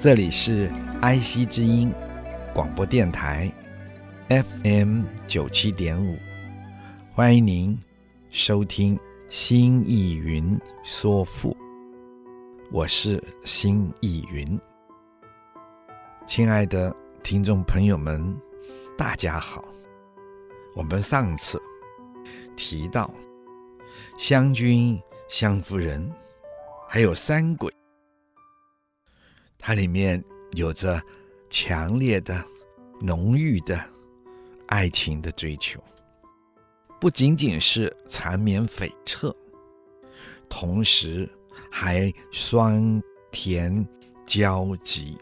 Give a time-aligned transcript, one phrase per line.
[0.00, 0.70] 这里是
[1.02, 1.92] 爱惜之音
[2.54, 3.52] 广播电台
[4.28, 6.16] ，FM 九七点五，
[7.12, 7.76] 欢迎您
[8.30, 8.96] 收听
[9.28, 11.50] 《新艺云说赋》，
[12.70, 14.56] 我是新艺云。
[16.28, 18.36] 亲爱的听众朋友们，
[18.96, 19.64] 大家好。
[20.76, 21.60] 我们上次
[22.54, 23.12] 提到
[24.16, 24.96] 湘君、
[25.28, 26.08] 湘夫人，
[26.88, 27.68] 还有三鬼。
[29.58, 31.02] 它里面有着
[31.50, 32.42] 强烈的、
[33.00, 33.82] 浓郁的
[34.66, 35.82] 爱情的追求，
[37.00, 39.34] 不仅仅是缠绵悱恻，
[40.48, 41.28] 同时
[41.70, 43.86] 还酸甜
[44.26, 45.18] 交集。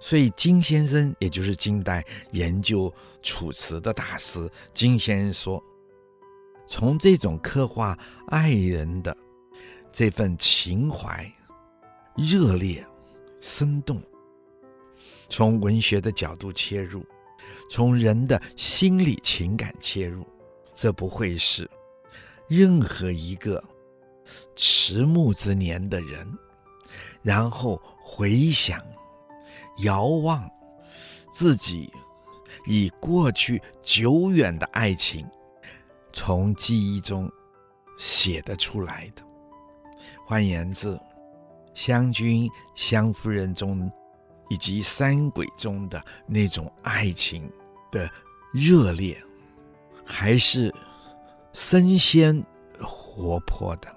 [0.00, 5.64] 所以金先生，也就是近代研究楚辞的大师金先生说，
[6.68, 7.98] 从这种刻画
[8.28, 9.16] 爱人的
[9.92, 11.28] 这份情怀
[12.14, 12.86] 热烈。
[13.40, 14.02] 生动，
[15.28, 17.04] 从文学的角度切入，
[17.70, 20.26] 从人的心理情感切入，
[20.74, 21.68] 这不会是
[22.48, 23.62] 任何一个
[24.56, 26.26] 迟暮之年的人，
[27.22, 28.82] 然后回想、
[29.78, 30.50] 遥望
[31.32, 31.92] 自己
[32.66, 35.26] 以过去久远的爱情，
[36.12, 37.30] 从记忆中
[37.96, 39.22] 写得出来的。
[40.26, 40.98] 换言之，
[41.78, 43.88] 湘君、湘夫人中，
[44.50, 47.48] 以及三鬼中的那种爱情
[47.92, 48.10] 的
[48.52, 49.16] 热烈，
[50.04, 50.74] 还是
[51.52, 52.44] 生鲜
[52.80, 53.88] 活泼的。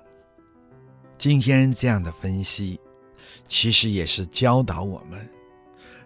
[1.18, 2.80] 金先生这样的分析，
[3.48, 5.28] 其实也是教导我们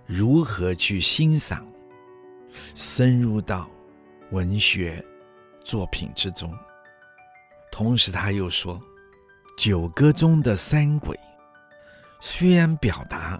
[0.06, 1.68] 如何去欣赏，
[2.74, 3.70] 深入到
[4.32, 5.06] 文学
[5.62, 6.58] 作品之中。
[7.70, 8.82] 同时，他又说，
[9.58, 11.20] 九歌中的三鬼。
[12.28, 13.40] 虽然表达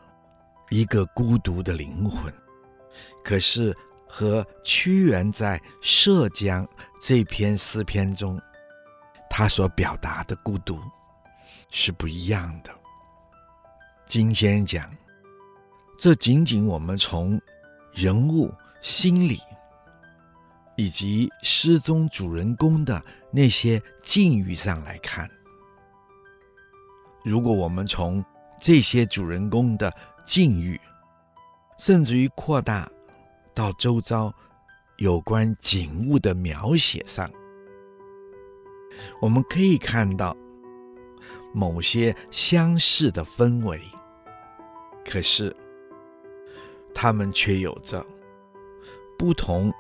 [0.70, 2.32] 一个孤独的灵魂，
[3.24, 3.76] 可是
[4.08, 6.64] 和屈原在《涉江》
[7.02, 8.40] 这篇诗篇中，
[9.28, 10.80] 他所表达的孤独
[11.72, 12.72] 是不一样的。
[14.06, 14.92] 金先生讲，
[15.98, 17.42] 这仅仅我们从
[17.92, 18.54] 人物
[18.84, 19.42] 心理
[20.78, 25.28] 以及诗中主人公的那些境遇上来看，
[27.24, 28.24] 如果我们从
[28.60, 29.94] 这些主人公的
[30.26, 30.80] 境遇，
[31.78, 32.90] 甚至于扩大
[33.54, 34.34] 到周遭
[34.98, 37.30] 有关景物的描写上，
[39.22, 40.36] 我们可以看到
[41.54, 43.80] 某些相似的氛围，
[45.04, 45.56] 可是
[46.94, 48.06] 他们却有着
[49.18, 49.72] 不同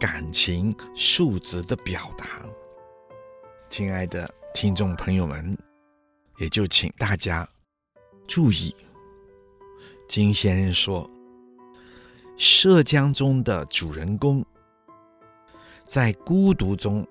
[0.00, 2.42] 感情数值的表达。
[3.68, 5.56] 亲爱的听众朋友们，
[6.38, 7.48] 也就请大家。
[8.26, 8.74] 注意，
[10.08, 11.08] 金先生说，
[12.36, 14.44] 《涉江》中的主人公
[15.84, 17.06] 在孤独中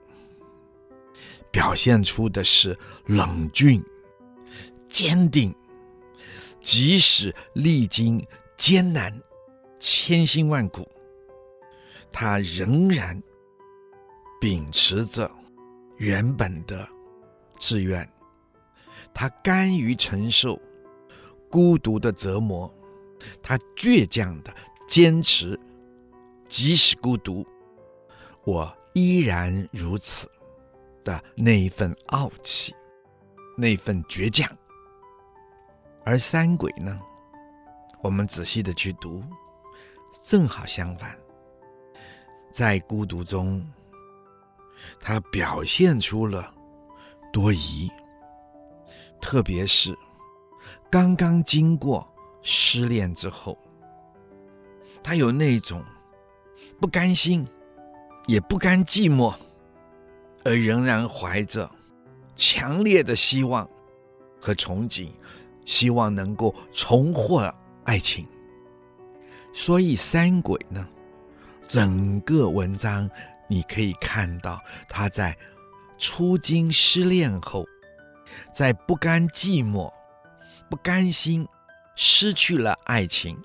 [1.51, 3.83] 表现出的是冷峻、
[4.89, 5.55] 坚定，
[6.61, 8.25] 即使历经
[8.57, 9.17] 艰难、
[9.79, 10.85] 千辛万苦，
[12.11, 13.21] 他仍然
[14.41, 15.31] 秉持着
[15.97, 16.87] 原本的
[17.57, 18.07] 志愿，
[19.13, 20.59] 他甘于承受。
[21.55, 22.69] 孤独的折磨，
[23.41, 24.53] 他倔强的
[24.89, 25.57] 坚持，
[26.49, 27.47] 即使孤独，
[28.43, 30.29] 我依然如此
[31.01, 32.75] 的那一份傲气，
[33.57, 34.53] 那份倔强。
[36.03, 36.99] 而三鬼呢，
[38.01, 39.23] 我们仔细的去读，
[40.25, 41.17] 正好相反，
[42.51, 43.65] 在孤独中，
[44.99, 46.53] 他表现出了
[47.31, 47.89] 多疑，
[49.21, 49.97] 特别是。
[50.89, 52.07] 刚刚经过
[52.41, 53.57] 失恋之后，
[55.03, 55.83] 他有那种
[56.79, 57.45] 不甘心，
[58.27, 59.33] 也不甘寂寞，
[60.43, 61.69] 而仍然怀着
[62.35, 63.69] 强烈的希望
[64.39, 65.09] 和憧憬，
[65.65, 67.53] 希望能够重获
[67.83, 68.25] 爱情。
[69.53, 70.87] 所以三鬼呢，
[71.67, 73.09] 整个文章
[73.47, 75.35] 你可以看到他在
[75.97, 77.65] 初经失恋后，
[78.53, 79.91] 在不甘寂寞、
[80.69, 81.47] 不甘心
[81.95, 83.41] 失去了爱情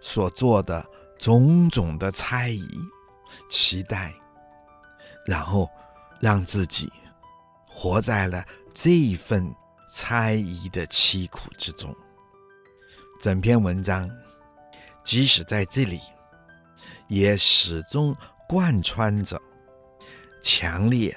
[0.00, 0.84] 所做的
[1.18, 2.68] 种种的猜疑、
[3.50, 4.14] 期待，
[5.26, 5.68] 然后
[6.20, 6.90] 让自己
[7.66, 9.54] 活在了这一份
[9.88, 11.94] 猜疑的凄苦之中。
[13.20, 14.10] 整篇文章，
[15.04, 16.00] 即使在这里，
[17.08, 18.16] 也始终
[18.48, 19.38] 贯穿着
[20.40, 21.14] 强烈、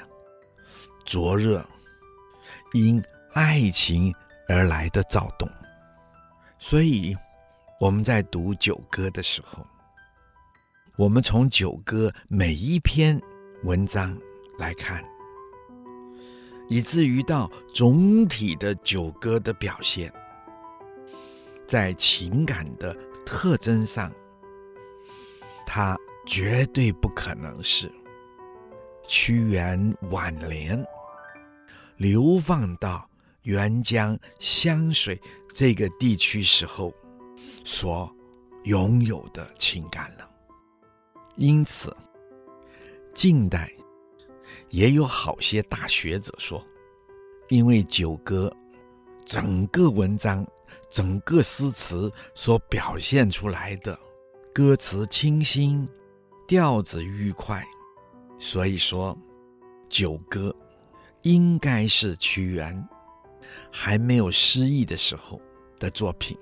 [1.05, 1.65] 灼热，
[2.73, 3.01] 因
[3.31, 4.13] 爱情
[4.47, 5.49] 而来的躁动。
[6.59, 7.15] 所以，
[7.79, 9.65] 我们在读《九歌》的时候，
[10.95, 13.19] 我们从《九歌》每一篇
[13.63, 14.17] 文章
[14.57, 15.03] 来看，
[16.69, 20.11] 以至于到总体的《九歌》的表现。
[21.65, 24.11] 在情感的特征上，
[25.65, 27.91] 它绝对不可能是
[29.07, 30.85] 屈原晚年
[31.97, 33.09] 流放到
[33.43, 35.19] 沅江湘水
[35.53, 36.93] 这个地区时候
[37.63, 38.09] 所
[38.63, 40.29] 拥有的情感了。
[41.35, 41.95] 因此，
[43.13, 43.71] 近代
[44.69, 46.65] 也有好些大学者说，
[47.49, 48.53] 因为《九歌》
[49.25, 50.45] 整个文章。
[50.89, 53.97] 整个诗词所表现出来的
[54.53, 55.89] 歌词清新，
[56.47, 57.65] 调子愉快，
[58.37, 59.15] 所以说
[59.89, 60.55] 《九歌》
[61.23, 62.87] 应该是屈原
[63.75, 65.41] 还没有失意的时候
[65.79, 66.37] 的作品。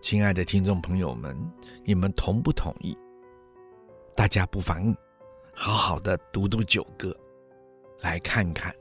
[0.00, 1.36] 亲爱的听众朋友们，
[1.84, 2.96] 你们同不同意？
[4.14, 4.96] 大家不妨
[5.52, 7.08] 好好的读读《九歌》，
[8.00, 8.72] 来看看。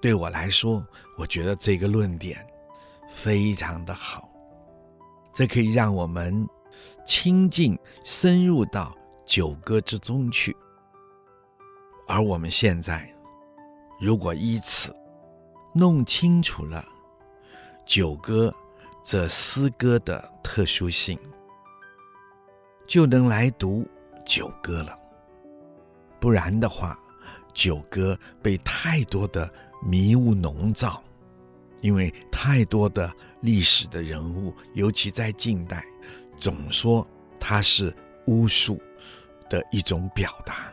[0.00, 0.86] 对我来说，
[1.18, 2.46] 我觉得这个论点。
[3.12, 4.30] 非常的好，
[5.34, 6.48] 这可以让我们
[7.04, 8.96] 亲近、深入到
[9.26, 10.56] 九歌之中去。
[12.06, 13.12] 而我们现在，
[13.98, 14.94] 如果依此
[15.72, 16.84] 弄清楚了
[17.86, 18.54] 九歌
[19.04, 21.18] 这诗歌的特殊性，
[22.86, 23.86] 就能来读
[24.26, 24.98] 九歌了。
[26.18, 26.98] 不然的话，
[27.54, 29.50] 九歌被太多的
[29.82, 31.02] 迷雾笼罩。
[31.80, 35.82] 因为太多的历史的人物，尤其在近代，
[36.38, 37.06] 总说
[37.38, 37.90] 它是
[38.26, 38.78] 巫术
[39.48, 40.70] 的一种表达，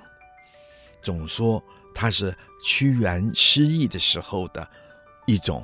[1.02, 1.64] 总说
[1.96, 4.70] 它是屈原失意的时候的
[5.28, 5.62] 一种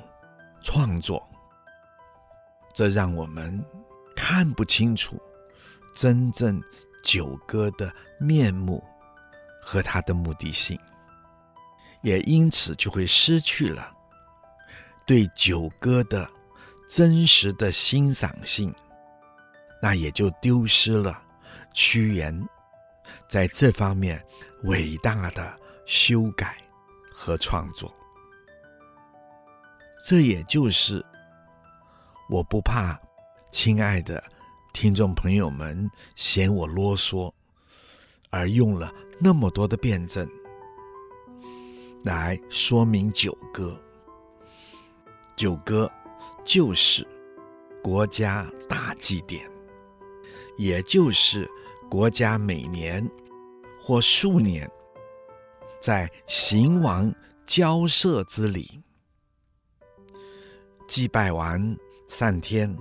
[0.62, 1.26] 创作，
[2.74, 3.64] 这让我们
[4.14, 5.18] 看不清楚
[5.96, 6.62] 真正
[7.02, 7.90] 九歌的
[8.20, 8.84] 面目
[9.62, 10.78] 和它的目的性，
[12.02, 13.90] 也因此就会失去了。
[15.06, 16.30] 对九歌的
[16.90, 18.76] 真实的欣赏性，
[19.82, 21.24] 那也就丢失了
[21.74, 22.38] 屈原
[23.30, 24.22] 在这方面
[24.64, 26.58] 伟大的修改
[27.14, 27.90] 和创作。
[30.06, 31.04] 这也就是
[32.30, 33.00] 我不怕
[33.54, 34.22] 亲爱的
[34.74, 37.32] 听众朋友们嫌我啰嗦，
[38.30, 40.28] 而用了那么多的辩证
[42.04, 43.80] 来说明九歌。
[45.38, 45.90] 九歌
[46.44, 47.08] 就是
[47.82, 49.50] 国家大祭典，
[50.58, 51.50] 也就是
[51.90, 53.10] 国家每年
[53.82, 54.70] 或数年
[55.82, 57.14] 在兴亡
[57.46, 58.82] 交涉之礼，
[60.94, 61.76] 祭拜完
[62.08, 62.72] 上天，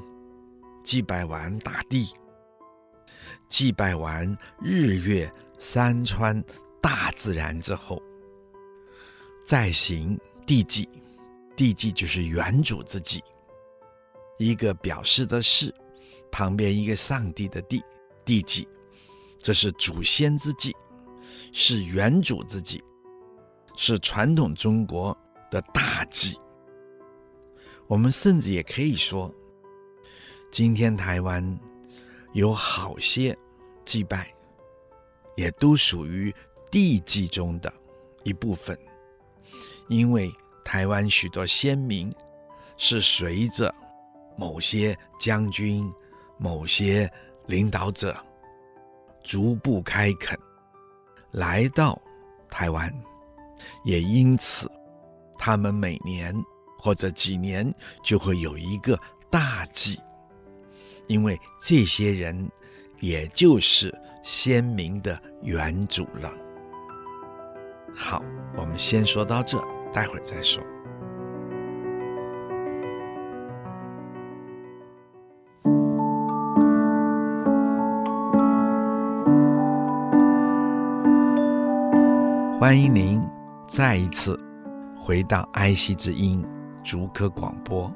[0.84, 2.12] 祭拜完大地，
[3.48, 6.44] 祭拜完日月山川
[6.78, 8.02] 大自然之后，
[9.46, 10.86] 再行地祭。
[11.56, 13.24] 地祭就是原主之祭，
[14.38, 15.74] 一个表示的是
[16.30, 17.82] 旁边一个上帝的地，
[18.26, 18.68] 地祭，
[19.38, 20.76] 这是祖先之祭，
[21.50, 22.84] 是原主之祭，
[23.74, 25.16] 是传统中国
[25.50, 26.38] 的大祭。
[27.86, 29.32] 我们甚至也可以说，
[30.50, 31.58] 今天台湾
[32.32, 33.36] 有好些
[33.84, 34.32] 祭拜，
[35.36, 36.34] 也都属于
[36.70, 37.72] 地祭中的
[38.24, 38.78] 一部分，
[39.88, 40.32] 因为。
[40.64, 42.10] 台湾许多先民
[42.76, 43.74] 是随着
[44.36, 45.92] 某些将军、
[46.38, 47.12] 某些
[47.46, 48.16] 领导者
[49.24, 50.38] 逐步开垦
[51.32, 52.00] 来到
[52.48, 52.94] 台湾，
[53.84, 54.70] 也因此，
[55.36, 56.32] 他们每年
[56.82, 57.72] 或者几年
[58.02, 58.98] 就会有一个
[59.30, 60.00] 大祭，
[61.06, 62.50] 因为这些人
[62.98, 66.32] 也就是先民的原主了。
[67.94, 68.20] 好，
[68.56, 69.62] 我们先说到这。
[69.92, 70.60] 待会儿再说。
[82.58, 83.22] 欢迎您
[83.68, 84.40] 再一次
[84.96, 86.42] 回到爱惜之音
[86.84, 87.90] 竹科广播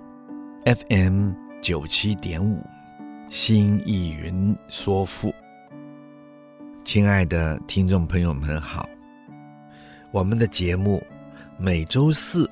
[0.64, 2.64] FM 九七点五，
[3.28, 5.34] 新意云说赋。
[6.84, 8.88] 亲爱的听众朋友们好，
[10.12, 11.04] 我们的节目
[11.58, 12.48] 每周四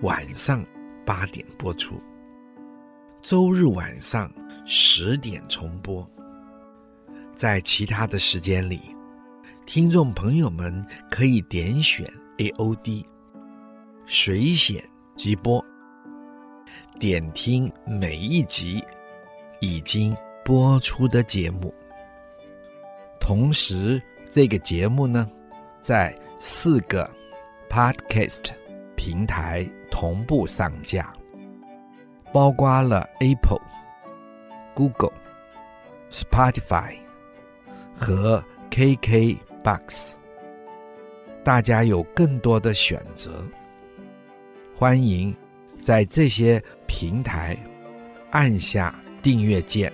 [0.00, 0.64] 晚上
[1.04, 2.00] 八点播出，
[3.20, 4.32] 周日晚上
[4.64, 6.08] 十点重播。
[7.34, 8.80] 在其他的时间里，
[9.66, 13.04] 听众朋友们可以点选 AOD
[14.06, 14.82] 随选
[15.14, 15.62] 即播，
[17.06, 18.82] 点听每一集
[19.60, 21.70] 已经播出的节目。
[23.20, 25.30] 同时，这个节目呢，
[25.82, 27.06] 在四个
[27.68, 28.52] Podcast
[28.96, 31.12] 平台同步上架，
[32.32, 33.60] 包括了 Apple、
[34.72, 35.12] Google、
[36.10, 36.96] Spotify。
[37.94, 40.12] 和 KKBOX，
[41.44, 43.44] 大家有更多的选择。
[44.74, 45.36] 欢迎
[45.84, 47.54] 在这些平台
[48.30, 49.92] 按下订阅键，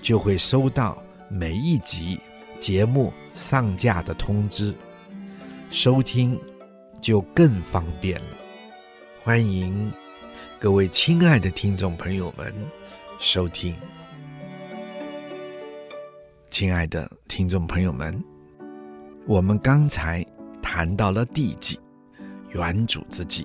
[0.00, 2.16] 就会收到每一集
[2.60, 4.72] 节目上架的通知，
[5.68, 6.40] 收听
[7.00, 8.28] 就更方便了。
[9.20, 9.92] 欢迎
[10.60, 12.54] 各位亲爱的听众朋友们
[13.18, 13.74] 收听。
[16.52, 18.22] 亲爱的听众朋友们，
[19.26, 20.24] 我们刚才
[20.62, 21.80] 谈到了地祭、
[22.52, 23.44] 元祖之祭，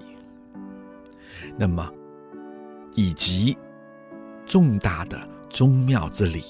[1.57, 1.91] 那么
[2.95, 3.57] 以及
[4.45, 6.43] 重大的宗庙之礼，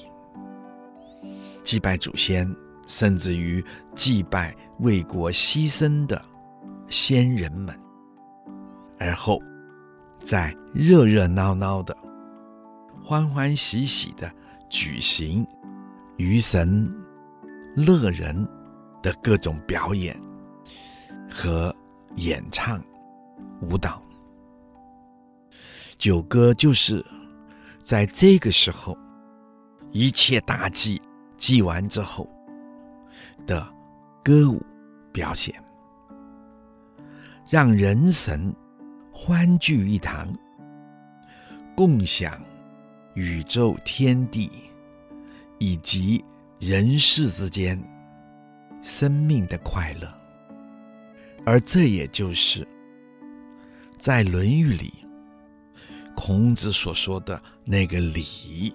[1.63, 2.53] 祭拜祖先，
[2.87, 3.63] 甚至于
[3.95, 6.21] 祭拜为国牺牲的
[6.89, 7.77] 先人们，
[8.99, 9.41] 而后
[10.21, 11.95] 再热热闹闹的、
[13.03, 14.31] 欢欢喜喜的
[14.69, 15.45] 举行。
[16.17, 16.87] 娱神
[17.75, 18.47] 乐人
[19.01, 20.15] 的各种表演
[21.27, 21.75] 和
[22.17, 22.79] 演唱、
[23.61, 23.99] 舞蹈，
[26.01, 27.05] 九歌就是
[27.83, 28.97] 在这个时候
[29.91, 30.99] 一切大祭
[31.37, 32.27] 祭完之后
[33.45, 33.63] 的
[34.23, 34.59] 歌舞
[35.11, 35.53] 表现，
[37.47, 38.51] 让人神
[39.11, 40.27] 欢聚一堂，
[41.75, 42.43] 共享
[43.13, 44.49] 宇宙天地。
[45.59, 46.25] 以及
[46.57, 47.79] 人世之间
[48.81, 50.11] 生命的快乐，
[51.45, 52.67] 而这也就是
[53.99, 54.91] 在《论语》里
[56.15, 58.73] 孔子所说的那个礼。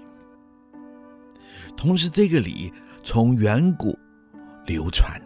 [1.76, 3.98] 同时，这个礼从远古
[4.64, 5.20] 流传，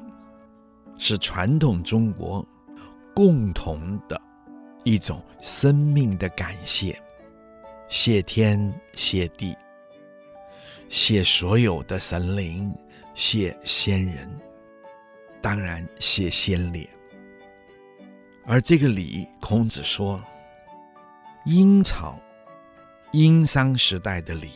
[0.98, 2.46] 是传统中国
[3.14, 4.20] 共同的
[4.84, 7.00] 一种生命的感谢，
[7.88, 9.56] 谢天谢地。
[10.88, 12.74] 谢所有的神灵，
[13.14, 14.28] 谢先人，
[15.40, 16.88] 当然谢先烈。
[18.44, 20.20] 而这个礼，孔子说，
[21.52, 22.16] 殷朝、
[23.10, 24.52] 殷商时代的礼，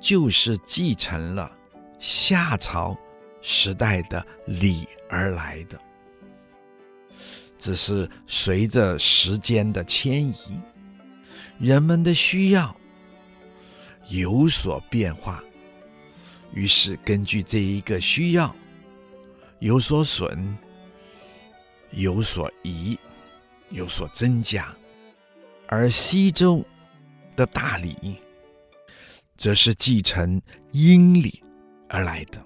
[0.00, 1.50] 就是继承了
[1.98, 2.96] 夏朝
[3.40, 5.76] 时代的礼而来的，
[7.58, 10.60] 只是随着时间的迁移，
[11.58, 12.72] 人们的需要
[14.06, 15.42] 有所变化。
[16.54, 18.54] 于是，根据这一个需要，
[19.58, 20.56] 有所损，
[21.90, 22.96] 有所移，
[23.70, 24.72] 有所增加。
[25.74, 26.62] 而西周
[27.34, 28.18] 的大礼，
[29.38, 30.38] 则是继承
[30.70, 31.42] 殷礼
[31.88, 32.38] 而来的。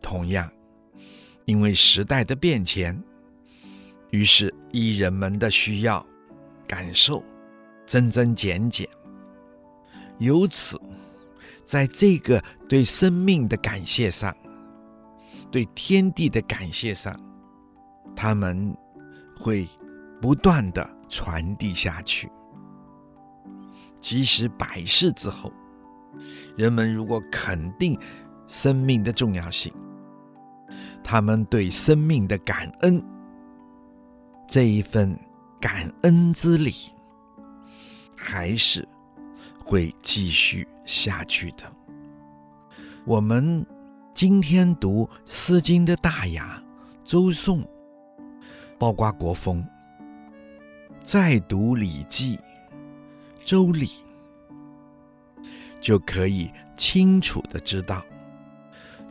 [0.00, 0.48] 同样，
[1.46, 2.96] 因为时代的变迁，
[4.10, 6.06] 于是依人们的需要、
[6.64, 7.24] 感受，
[7.86, 8.88] 增增减减，
[10.18, 10.80] 由此。
[11.64, 14.32] 在这个对生命的感谢上，
[15.50, 17.18] 对天地的感谢上，
[18.14, 18.72] 他们
[19.36, 19.68] 会
[20.20, 22.30] 不断的传递下去。
[24.04, 25.50] 即使百世之后，
[26.58, 27.98] 人们如果肯定
[28.46, 29.72] 生命的重要性，
[31.02, 33.02] 他们对生命的感恩，
[34.46, 35.18] 这一份
[35.58, 36.74] 感恩之礼，
[38.14, 38.86] 还是
[39.64, 40.68] 会继续。
[40.84, 41.62] 下去的。
[43.06, 43.64] 我们
[44.12, 46.62] 今天读《诗经》的大雅、
[47.06, 47.66] 周颂，
[48.78, 49.64] 包括国风；
[51.02, 52.36] 再读《礼记》、
[53.44, 53.90] 周礼，
[55.80, 58.02] 就可以清楚地知道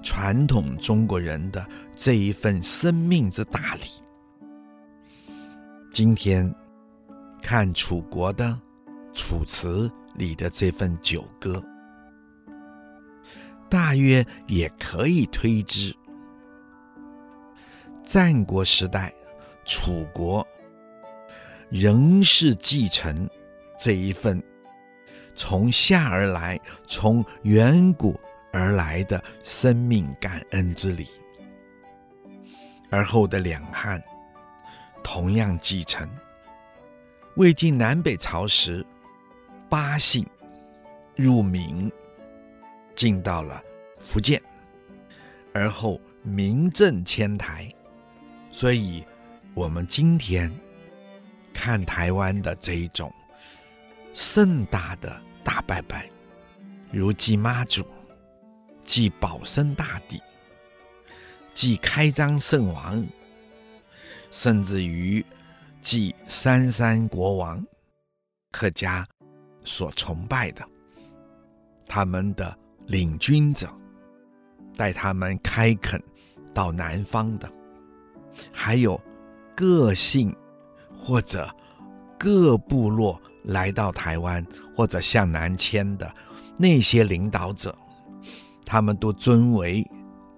[0.02, 3.84] 传统中国人的这一份生命之大礼。
[5.92, 6.54] 今天
[7.42, 8.60] 看楚国的
[9.18, 9.88] 《楚辞》。
[10.16, 11.60] 里的这份九歌，
[13.68, 15.92] 大约也可以推知，
[18.04, 19.12] 战国时代
[19.66, 20.48] 楚国
[21.72, 23.28] 仍是继承
[23.84, 24.42] 这一份
[25.36, 28.18] 从下而来、从远古
[28.54, 31.06] 而来的生命感恩之礼，
[32.90, 34.02] 而后的两汉
[35.04, 36.10] 同样继承。
[37.36, 38.86] 魏晋南北朝时，
[39.68, 40.26] 八姓
[41.18, 41.92] 入明，
[42.96, 43.62] 进到了
[44.00, 44.42] 福建，
[45.54, 47.70] 而后名震千台，
[48.50, 49.04] 所以
[49.54, 50.50] 我们今天
[51.54, 53.14] 看台湾的这一种
[54.14, 56.10] 盛大的大拜拜，
[56.92, 57.86] 如祭妈祖、
[58.86, 60.22] 祭保生大帝、
[61.54, 63.06] 祭开漳圣王，
[64.32, 65.26] 甚至于。
[65.82, 67.62] 祭三山国王，
[68.52, 69.06] 客家
[69.66, 70.66] 所崇拜的，
[71.90, 73.70] 他们的领军者，
[74.78, 76.02] 带他们开垦
[76.54, 77.52] 到南方的，
[78.50, 78.98] 还有
[79.54, 80.34] 各姓
[80.98, 81.54] 或者
[82.18, 84.46] 各部落来到台湾
[84.76, 86.12] 或者向南迁的
[86.58, 87.76] 那些领导者，
[88.66, 89.86] 他们都尊为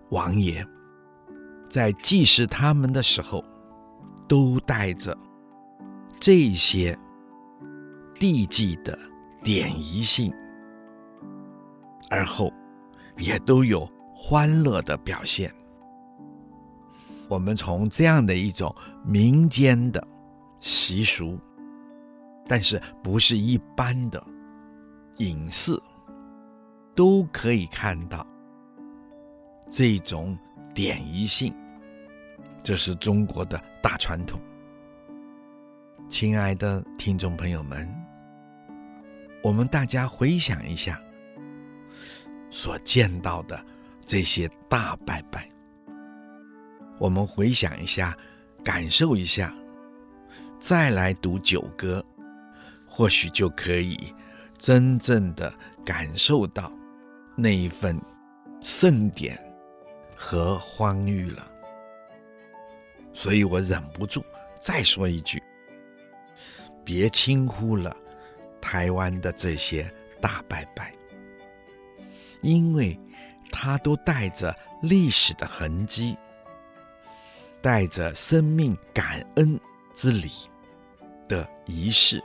[0.10, 0.66] 王爷，
[1.70, 3.44] 在祭祀他们的时候，
[4.28, 5.18] 都带着。
[6.18, 6.98] 这些
[8.18, 8.98] 地祭的
[9.44, 10.34] 典仪性，
[12.10, 12.52] 而后
[13.18, 15.54] 也都有欢乐的表现。
[17.28, 20.02] 我们从这样的一种民间的
[20.60, 21.38] 习俗，
[22.48, 24.24] 但是不是一般的
[25.18, 25.80] 仪式，
[26.96, 28.26] 都可以看到
[29.72, 30.38] 这种
[30.74, 31.54] 典仪性，
[32.64, 34.40] 这是中国的大传统。
[36.08, 37.92] 亲爱的听众朋友们，
[39.42, 41.02] 我们大家回想一下
[42.52, 43.60] 所见到的
[44.06, 45.50] 这些大拜拜，
[47.00, 48.16] 我们回想一下，
[48.64, 49.52] 感受一下，
[50.60, 52.06] 再来读九歌，
[52.96, 54.16] 或许就可以
[54.58, 56.72] 真正的感受到
[57.36, 58.02] 那一份
[58.62, 59.38] 盛典
[60.16, 61.46] 和欢愉了。
[63.12, 64.24] 所以我忍不住
[64.62, 65.44] 再说一句。
[66.86, 67.94] 别轻忽了
[68.62, 70.96] 台湾的这些大拜拜，
[72.42, 72.98] 因为
[73.52, 76.16] 它都带着历史的痕迹，
[77.62, 79.60] 带着生命感恩
[79.94, 80.32] 之礼
[81.28, 82.24] 的仪式。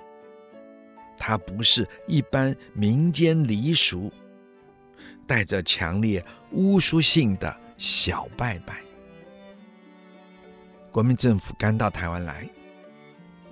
[1.21, 4.11] 它不是一般民间礼俗，
[5.27, 8.79] 带着强烈巫术性的小拜拜。
[10.91, 12.49] 国民政府刚到台湾来。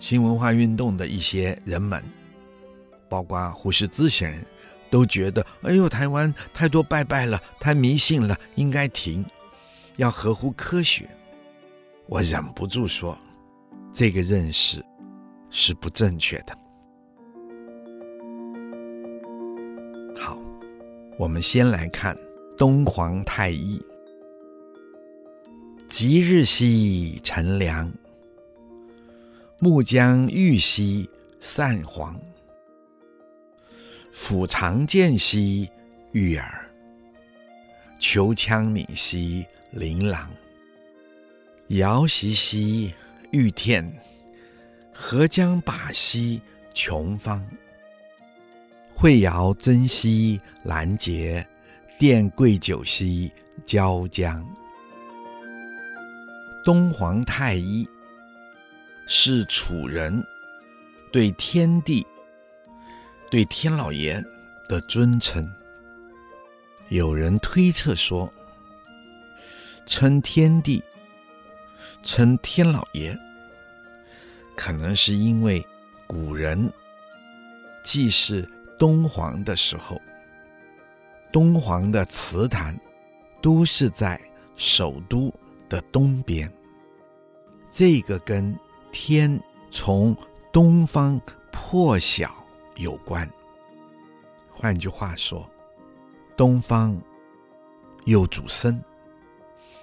[0.00, 2.02] 新文化运动的一些人们，
[3.08, 4.44] 包括胡适之先生，
[4.88, 9.24] 都觉得：哎呦，台湾太多拜拜了，太迷信了，应该停，
[9.96, 11.08] 要合乎科学。
[12.06, 13.18] 我忍不住说，
[13.92, 14.84] 这个认识
[15.50, 16.56] 是不正确的。
[21.18, 22.16] 我们先来看
[22.56, 23.82] 东皇太一，
[25.88, 27.92] 即日兮晨凉。
[29.58, 32.16] 暮将玉兮散黄，
[34.12, 35.68] 俯长剑兮
[36.12, 36.70] 玉耳，
[37.98, 40.30] 虯枪敏兮琳琅，
[41.66, 42.94] 瑶席兮
[43.32, 43.92] 玉 텐，
[44.92, 46.40] 合将把兮
[46.72, 47.44] 琼芳，
[49.00, 51.46] 会肴珍兮兰杰，
[52.00, 53.30] 奠贵酒兮
[53.64, 54.44] 椒江。
[56.64, 57.88] 东皇太一。
[59.06, 60.22] 是楚人
[61.12, 62.04] 对天地、
[63.30, 64.20] 对天老爷
[64.68, 65.48] 的尊称。
[66.88, 68.28] 有人推测说，
[69.86, 70.82] 称天地、
[72.02, 73.16] 称天老爷，
[74.56, 75.64] 可能是因为
[76.08, 76.70] 古人
[77.84, 78.46] 祭祀
[78.78, 80.00] 东煌的时候，
[81.32, 82.78] 东煌的祠坛
[83.42, 84.20] 都是在
[84.56, 85.32] 首都
[85.68, 86.50] 的东边，
[87.70, 88.56] 这个跟
[88.92, 90.16] 天从
[90.52, 91.20] 东方
[91.52, 92.32] 破晓
[92.76, 93.28] 有关。
[94.50, 95.48] 换句话说，
[96.36, 97.00] 东方
[98.04, 98.82] 又主生，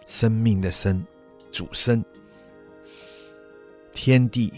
[0.06, 1.06] 生命的生，
[1.52, 2.04] 主生。
[3.94, 4.52] 天地，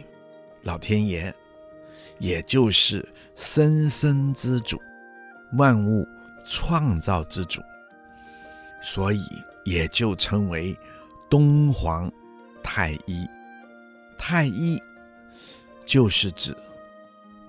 [0.64, 1.34] 老天爷，
[2.20, 4.82] 也就是生生之主，
[5.54, 6.08] 万物
[6.48, 7.62] 创造之主，
[8.82, 9.24] 所以
[9.66, 10.78] 也就称为
[11.30, 12.12] 东皇
[12.64, 13.28] 太一。
[14.18, 14.82] 太一
[15.86, 16.56] 就是指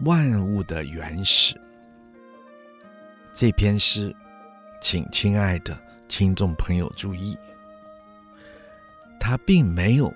[0.01, 1.59] 万物的原始。
[3.33, 4.15] 这篇诗，
[4.81, 5.77] 请亲爱的
[6.09, 7.37] 听众朋友注意，
[9.19, 10.13] 他并没有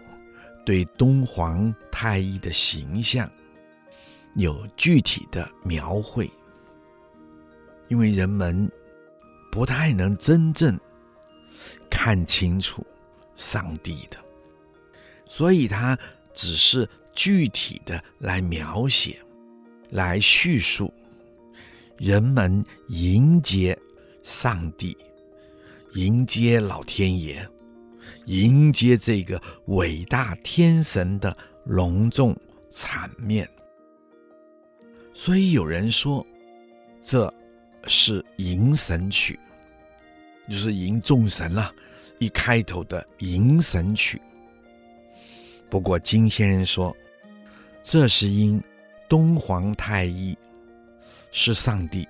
[0.65, 3.31] 对东皇太一的形象
[4.35, 6.31] 有具体的描绘，
[7.89, 8.71] 因为人们
[9.51, 10.79] 不太能真正
[11.91, 12.87] 看清楚
[13.37, 14.17] 上帝的，
[15.27, 15.99] 所以他
[16.33, 19.19] 只是具体的来描写、
[19.91, 20.93] 来叙述
[21.99, 23.79] 人们迎接
[24.23, 24.97] 上帝、
[25.95, 27.47] 迎接老天爷。
[28.27, 32.37] 迎接这个伟大天神的隆重
[32.71, 33.49] 场面，
[35.25, 36.27] 所以有人说，
[37.01, 37.33] 这
[37.87, 39.39] 是迎神曲，
[40.49, 41.73] 就是迎众神了，
[42.19, 44.21] 一开头的迎神曲。
[45.71, 46.97] 不过金先生说，
[47.85, 48.61] 这是因
[49.09, 50.37] 东皇太一
[51.31, 52.09] 是上帝，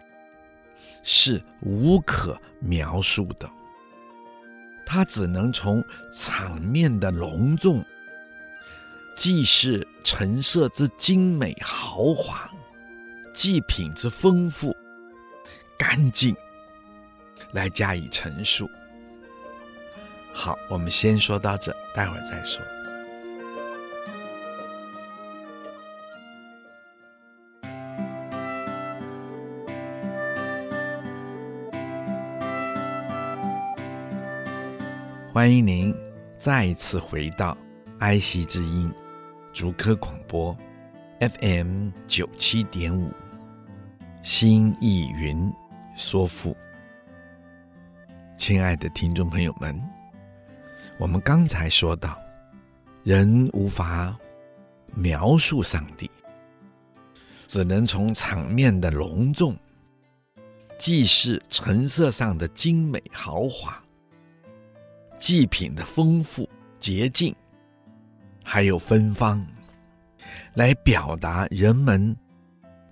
[1.02, 3.46] 是无可描述的。
[4.86, 7.84] 他只能从场面的隆重、
[9.14, 12.50] 既是陈设之精美豪华、
[13.32, 14.76] 祭品之丰富、
[15.78, 16.36] 干净
[17.52, 18.68] 来加以陈述。
[20.32, 22.62] 好，我们先说到这，待会儿再说。
[35.32, 35.94] 欢迎您
[36.38, 37.56] 再一次回到
[38.00, 38.92] 埃惜之音
[39.54, 40.54] 竹科广播
[41.20, 43.10] FM 九七点五
[44.22, 45.52] 心意云
[45.96, 46.56] 说赋。
[48.36, 49.80] 亲爱的听众朋友们，
[50.96, 52.16] 我们刚才说到，
[53.02, 54.16] 人无法
[54.94, 56.08] 描述上帝，
[57.48, 59.56] 只能从场面的隆重、
[60.78, 63.76] 祭祀陈设上的精美豪华。
[65.18, 67.34] 祭品的丰富、洁净，
[68.44, 69.44] 还有芬芳，
[70.54, 72.16] 来表达人们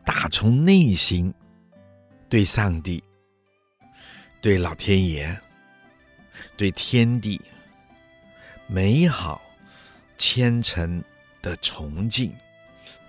[0.05, 1.33] 打从内心
[2.29, 3.03] 对上帝、
[4.41, 5.39] 对老天爷、
[6.57, 7.41] 对天地
[8.67, 9.41] 美好
[10.17, 11.03] 虔诚
[11.43, 12.35] 的崇敬、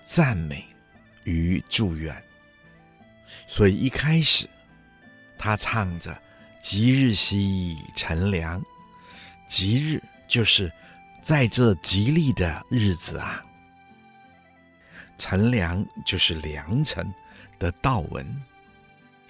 [0.04, 0.66] 赞美
[1.24, 2.16] 与祝愿。
[3.48, 4.50] 所以一开始，
[5.38, 6.22] 他唱着
[6.62, 8.62] “吉日兮乘凉”。
[9.48, 10.72] 吉日就是
[11.22, 13.44] 在这吉利的日子啊，
[15.22, 17.14] 晨凉就是良辰
[17.60, 18.26] 的道文，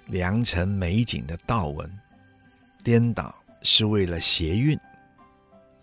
[0.06, 1.86] 良辰美景的道文，
[2.82, 4.80] 颠倒是为了谐韵，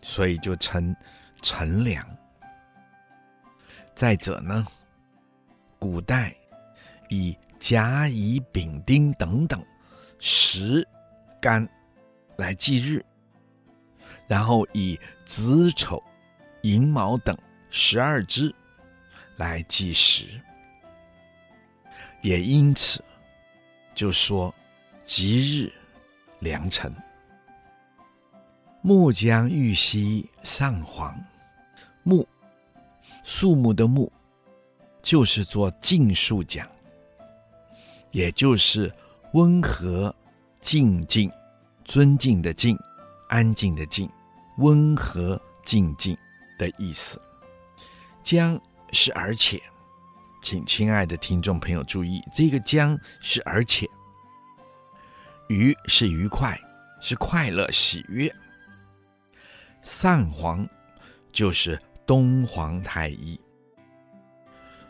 [0.01, 0.95] 所以就称
[1.43, 2.03] 晨凉。
[3.93, 4.65] 再者呢，
[5.77, 6.35] 古代
[7.09, 9.63] 以甲乙丙丁等等
[10.17, 10.85] 十
[11.39, 11.69] 干
[12.35, 13.05] 来记日。
[14.27, 16.01] 然后以子丑、
[16.63, 17.37] 寅卯等
[17.69, 18.51] 十二支
[19.39, 20.25] 来计时，
[22.21, 23.01] 也因此
[23.95, 24.53] 就说
[25.05, 25.71] 吉日
[26.39, 26.93] 良辰。
[28.81, 31.17] 木将玉兮上黄，
[32.03, 32.27] 木
[33.23, 34.11] 树木的木
[35.01, 36.67] 就是做尽数讲，
[38.11, 38.93] 也就是
[39.31, 40.13] 温和、
[40.59, 41.31] 静静、
[41.85, 42.77] 尊敬的敬、
[43.29, 44.09] 安静的静。
[44.57, 46.17] 温和静静
[46.57, 47.21] 的意思，
[48.21, 48.59] 将
[48.91, 49.61] 是而且，
[50.41, 53.87] 请亲爱的听众朋友注意，这个将是而且，
[55.47, 56.59] 愉是愉快，
[57.01, 58.33] 是快乐喜悦。
[59.81, 60.67] 上皇
[61.31, 63.39] 就是东皇太一，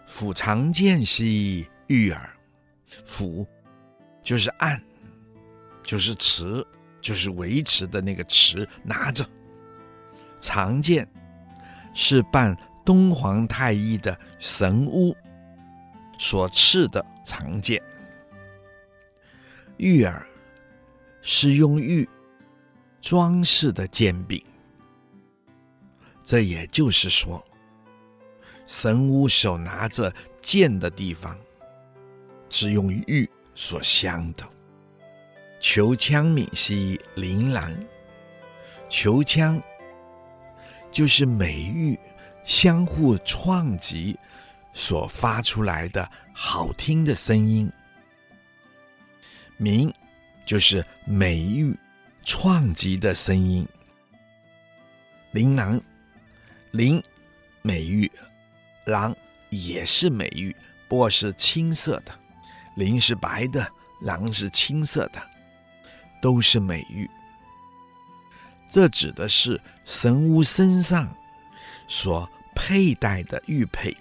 [0.09, 2.29] 抚长剑兮玉耳，
[3.07, 3.45] 抚
[4.23, 4.81] 就是按，
[5.83, 6.65] 就是持，
[7.01, 9.27] 就是维持的那个持，拿着。
[10.41, 11.07] 长剑
[11.93, 15.15] 是伴东皇太一的神乌
[16.17, 17.81] 所赐的长剑，
[19.77, 20.25] 玉耳
[21.21, 22.07] 是用玉
[23.01, 24.43] 装饰的剑柄。
[26.23, 27.43] 这也就是说，
[28.67, 31.37] 神乌手拿着剑的地方
[32.49, 34.43] 是用玉所镶的。
[35.61, 37.75] 虯腔敏兮琳琅，
[38.89, 39.61] 虯腔。
[40.91, 41.99] 就是美玉
[42.43, 44.17] 相互撞击
[44.73, 47.71] 所发出来的好听的声音，
[49.57, 49.93] 鸣
[50.45, 51.77] 就是美玉
[52.23, 53.67] 撞击的声音。
[55.31, 55.79] 琳琅，
[56.71, 57.01] 琳
[57.61, 58.11] 美玉，
[58.85, 59.15] 琅
[59.49, 60.55] 也是美玉，
[60.87, 62.11] 不过是青色的，
[62.75, 63.67] 琳是白的，
[64.01, 65.21] 琅是青色的，
[66.19, 67.07] 都是美玉。
[68.71, 71.13] 这指的是神乌身上
[71.89, 73.93] 所佩戴的玉佩。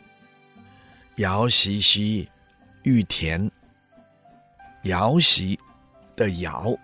[1.16, 2.28] 瑶兮兮
[2.84, 3.50] 玉田，
[4.84, 5.58] 瑶兮
[6.14, 6.78] 的瑶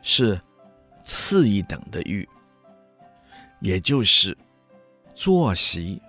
[0.00, 0.40] 是
[1.04, 2.26] 次一等的玉，
[3.60, 4.34] 也就是
[5.14, 6.00] 坐席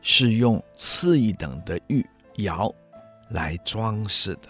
[0.00, 2.04] 是用次一等的玉
[2.38, 2.74] 瑶
[3.28, 4.48] 来装饰的，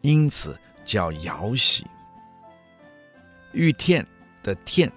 [0.00, 1.86] 因此叫瑶席。
[3.52, 4.04] 玉텐
[4.42, 4.90] 的텐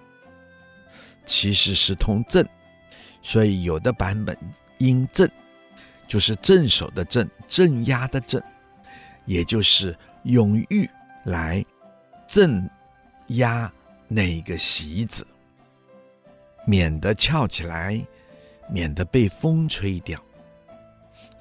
[1.26, 2.48] 其实是通镇，
[3.24, 4.38] 所以有的版本
[4.78, 5.28] 音正，
[6.08, 8.44] 就是镇守的镇，镇压的镇，
[9.26, 10.88] 也就是用玉
[11.24, 11.66] 来
[12.28, 12.70] 镇
[13.28, 13.72] 压
[14.08, 15.26] 那个席子，
[16.68, 18.06] 免得翘起来，
[18.70, 20.22] 免得被风吹掉。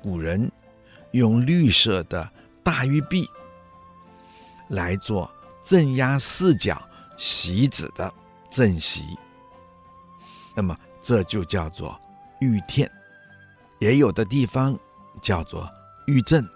[0.01, 0.51] 古人
[1.11, 2.31] 用绿色的
[2.62, 3.29] 大玉璧
[4.68, 5.31] 来做
[5.64, 6.81] 镇压四角
[7.18, 8.12] 席子的
[8.51, 9.03] 镇席。
[10.55, 12.01] 那么这就叫做
[12.41, 12.88] 玉 텐，
[13.81, 14.79] 也有的地方
[15.21, 15.69] 叫做
[16.07, 16.49] 玉阵，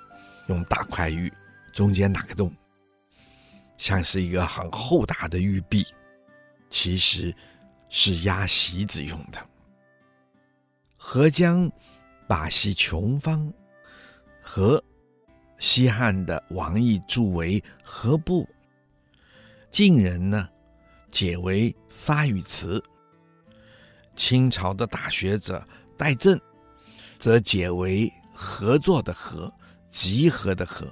[0.46, 1.32] 用大块玉，
[1.72, 2.52] 中间打个洞，
[3.76, 5.84] 像是一个很厚大的玉璧，
[6.70, 7.34] 其实
[7.88, 9.44] 是压席子用的。
[10.96, 11.70] 河江
[12.28, 13.52] 把西琼方，
[14.40, 14.82] 和，
[15.58, 18.48] 西汉的王逸注为河部，
[19.70, 20.48] 晋人呢
[21.10, 22.82] 解为发语词。
[24.16, 25.64] 清朝的大学者
[25.96, 26.40] 戴震，
[27.18, 29.52] 则解为合作的合，
[29.90, 30.88] 集合的合。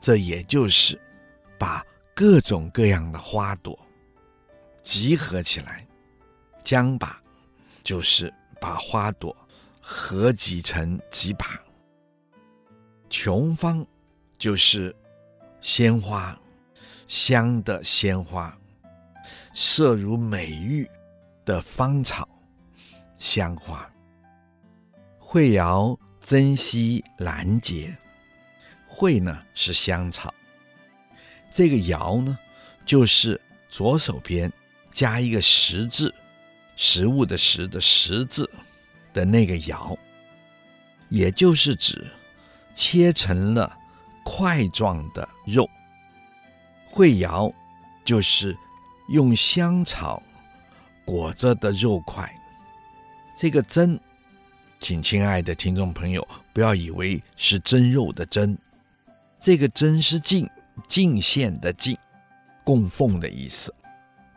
[0.00, 0.98] 这也就是
[1.58, 3.78] 把各种各样的花朵
[4.82, 5.86] 集合起来，
[6.64, 7.22] 将把
[7.84, 9.34] 就是把花朵
[9.80, 11.58] 合集成几把。
[13.08, 13.86] 琼芳
[14.38, 14.94] 就是
[15.60, 16.38] 鲜花，
[17.08, 18.56] 香的鲜花。
[19.52, 20.88] 色如美玉
[21.44, 22.28] 的芳草
[23.18, 23.90] 香花，
[25.18, 27.96] 惠瑶珍惜兰节，
[28.88, 30.32] 蕙呢是香草，
[31.50, 32.38] 这个瑶呢
[32.84, 34.50] 就是左手边
[34.92, 36.14] 加一个食字，
[36.76, 38.48] 食物的食的食字
[39.12, 39.98] 的那个瑶，
[41.08, 42.08] 也就是指
[42.72, 43.76] 切成了
[44.24, 45.68] 块状的肉，
[46.88, 47.52] 惠瑶
[48.04, 48.56] 就是。
[49.10, 50.22] 用香草
[51.04, 52.32] 裹着的肉块，
[53.36, 53.98] 这个蒸，
[54.78, 58.56] 请亲爱的听众朋友不要以为是蒸肉的蒸，
[59.40, 60.48] 这个蒸是敬
[60.86, 61.98] 敬献的敬，
[62.62, 63.74] 供奉的意思，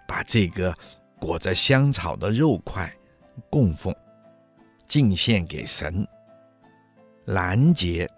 [0.08, 0.76] 把这个
[1.20, 2.92] 裹着香草的肉块
[3.52, 3.96] 供奉，
[4.88, 6.08] 敬献给神。
[7.26, 8.10] 拦截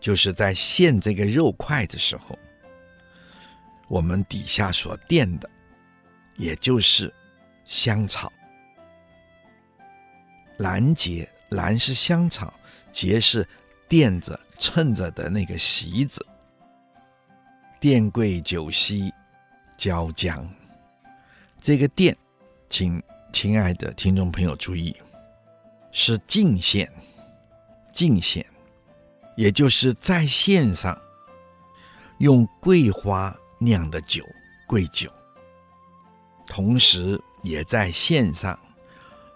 [0.00, 2.36] 就是在献这个肉块的时候。
[3.92, 5.50] 我们底下所垫的，
[6.38, 7.12] 也就是
[7.66, 8.32] 香草。
[10.56, 12.50] 兰节，兰是香草，
[12.90, 13.46] 结是
[13.90, 16.24] 垫着、衬着的那个席子。
[17.82, 19.12] 奠柜酒稀
[19.76, 20.48] 椒姜，
[21.60, 22.16] 这个奠，
[22.70, 24.96] 请亲爱的听众朋友注意，
[25.90, 26.90] 是进献，
[27.92, 28.46] 进献，
[29.36, 30.98] 也就是在线上
[32.20, 33.36] 用桂花。
[33.64, 34.24] 酿的酒，
[34.66, 35.10] 桂酒，
[36.46, 38.58] 同时也在线上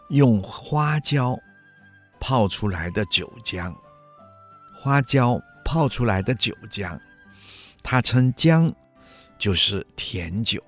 [0.08, 1.38] 用花椒
[2.20, 3.74] 泡出来的酒浆，
[4.80, 6.98] 花椒泡出来的酒浆，
[7.82, 8.72] 它称姜，
[9.38, 10.62] 就是甜酒，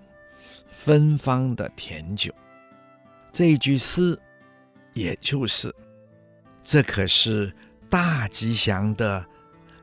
[0.85, 2.35] 芬芳的甜酒。
[3.31, 4.19] 这句诗，
[4.95, 5.75] 也就是，
[6.65, 7.53] 这可是
[7.89, 9.25] 大吉祥的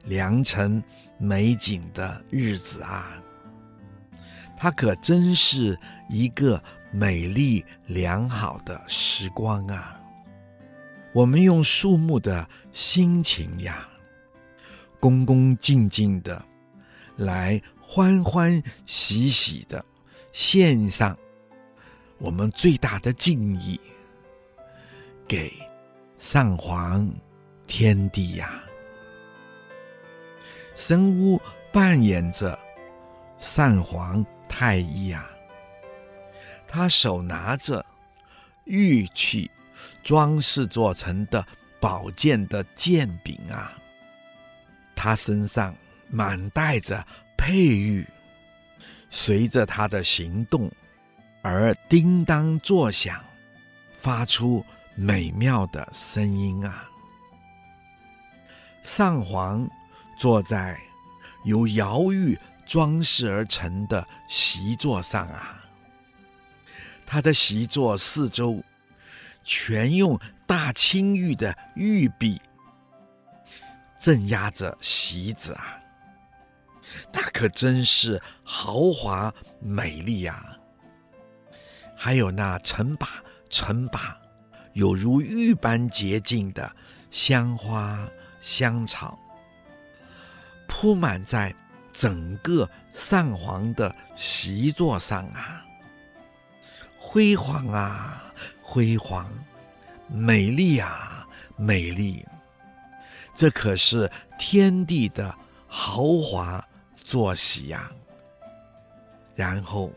[0.05, 0.83] 良辰
[1.17, 3.21] 美景的日子啊！
[4.57, 5.77] 它可真是
[6.09, 9.99] 一个美丽良好的时光啊！
[11.13, 13.87] 我们用肃穆的心情呀，
[14.99, 16.43] 恭恭敬敬的
[17.15, 19.83] 来欢欢喜喜的
[20.33, 21.17] 献上
[22.17, 23.79] 我们最大的敬意
[25.27, 25.53] 给
[26.17, 27.09] 上皇
[27.67, 28.61] 天帝呀！
[30.75, 31.39] 神巫
[31.71, 32.57] 扮演着
[33.37, 34.25] 上皇。
[34.47, 35.29] 太医啊，
[36.67, 37.85] 他手拿着
[38.65, 39.49] 玉器
[40.03, 41.45] 装饰做成的
[41.79, 43.73] 宝剑的剑柄啊，
[44.95, 45.75] 他身上
[46.09, 47.05] 满带着
[47.37, 48.07] 佩玉，
[49.09, 50.71] 随着他的行动
[51.41, 53.23] 而叮当作响，
[53.99, 56.89] 发出美妙的声音啊。
[58.83, 59.67] 上皇
[60.17, 60.79] 坐在
[61.43, 62.37] 由瑶玉。
[62.65, 65.63] 装饰而成的席座上啊，
[67.05, 68.63] 他的席座四周
[69.43, 72.41] 全用大青玉的玉璧
[73.99, 75.79] 镇压着席子啊，
[77.11, 80.57] 那可真是豪华美丽啊！
[81.95, 84.17] 还有那成把成把
[84.73, 86.69] 有如玉般洁净的
[87.09, 88.07] 香花
[88.41, 89.17] 香草，
[90.67, 91.55] 铺满在
[91.95, 95.65] 整个上皇的席座上啊，
[96.99, 98.21] 辉煌啊！
[98.61, 99.31] 辉煌，
[100.09, 102.25] 美丽啊，美丽！
[103.33, 105.33] 这可是天地的
[105.67, 107.89] 豪华坐席呀。
[109.33, 109.93] 然后，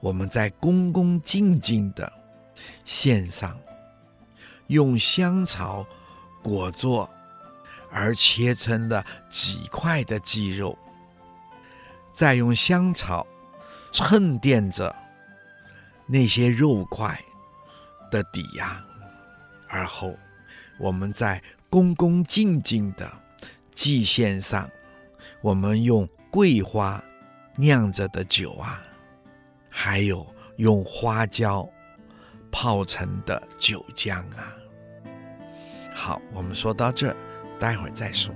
[0.00, 2.12] 我们再恭恭敬敬的
[2.84, 3.56] 献上
[4.66, 5.86] 用香草
[6.42, 7.08] 裹作
[7.92, 10.76] 而切成了几块的鸡肉，
[12.16, 13.26] 再用香草
[13.92, 14.94] 衬淀着
[16.06, 17.20] 那些肉块。
[18.08, 18.80] 的底呀，
[19.68, 20.14] 而后
[20.78, 23.10] 我们再恭恭敬敬的
[23.74, 24.70] 祭献上
[25.42, 27.02] 我们用桂花
[27.56, 28.80] 酿着的酒啊，
[29.68, 30.24] 还有
[30.58, 31.68] 用花椒
[32.52, 34.54] 泡成的酒浆啊。
[35.92, 37.16] 好，我们说到这儿，
[37.60, 38.32] 待会儿再说。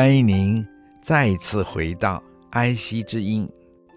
[0.00, 0.66] 欢迎您
[1.02, 3.46] 再一次回到爱惜之音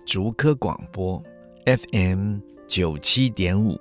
[0.06, 1.24] 竹科广播
[1.66, 3.80] FM 九七点五，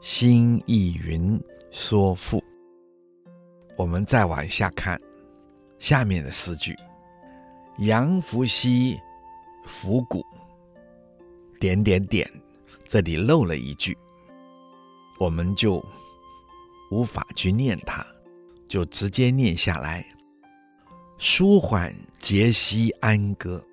[0.00, 2.40] 新艺云说赋。
[3.76, 4.96] 我们再往下看
[5.80, 6.76] 下面的四句：
[7.78, 8.96] 杨福兮
[9.66, 10.24] 伏谷，
[11.58, 12.30] 点点点，
[12.86, 13.98] 这里漏了一句，
[15.18, 15.84] 我们就
[16.92, 18.06] 无法去念它，
[18.68, 20.06] 就直接念下来。
[21.24, 23.64] 舒缓节兮安歌，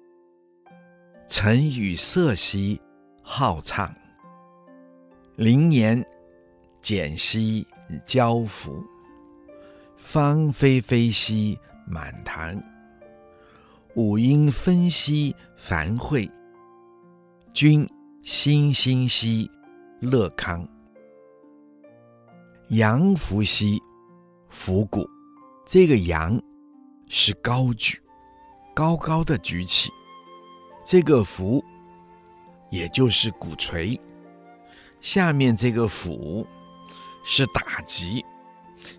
[1.27, 2.79] 晨与色兮
[3.23, 3.91] 好畅。
[5.35, 6.05] 灵言
[6.79, 7.65] 简兮
[8.05, 8.83] 交付，
[9.97, 11.57] 芳菲菲兮
[11.87, 12.55] 满堂。
[13.95, 16.29] 五音纷兮繁会，
[17.51, 17.83] 君
[18.21, 19.49] 欣欣兮
[19.99, 20.63] 乐康。
[22.67, 23.81] 扬浮兮
[24.49, 25.03] 弗古，
[25.65, 26.39] 这个阳。
[27.11, 27.99] 是高举，
[28.75, 29.91] 高高的举起，
[30.85, 31.63] 这个拂，
[32.69, 33.99] 也就是鼓槌，
[35.01, 36.45] 下面这个斧
[37.23, 38.23] 是打击，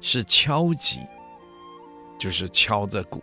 [0.01, 0.99] 是敲击，
[2.19, 3.23] 就是敲着鼓。